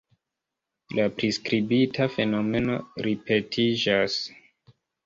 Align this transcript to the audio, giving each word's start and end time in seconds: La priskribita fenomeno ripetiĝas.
La 0.99 1.05
priskribita 1.19 2.09
fenomeno 2.17 2.81
ripetiĝas. 3.11 4.23